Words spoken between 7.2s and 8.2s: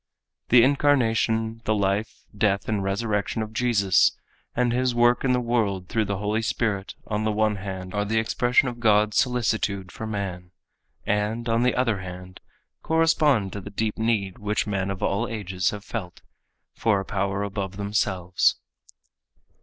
the one hand are the